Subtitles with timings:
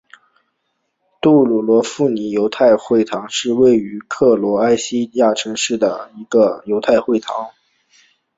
[1.21, 7.51] 杜布罗夫尼克犹太会堂是位于克罗埃西亚城市杜布罗夫尼克的一座犹太会堂。